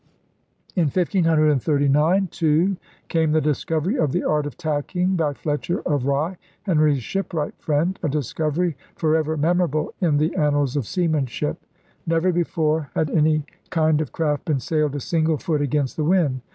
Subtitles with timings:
[0.75, 2.75] In 1539, too,
[3.07, 7.99] came the discovery of the art of tacking, by Fletcher of Rye, Henry's shipwright friend,
[8.01, 11.63] a discovery forever memorable in the an nals of seamanship.
[12.07, 16.41] Never before had any kind of craft been sailed a single foot against the wind.